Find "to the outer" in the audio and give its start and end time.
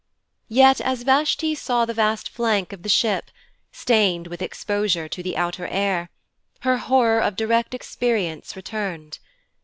5.07-5.67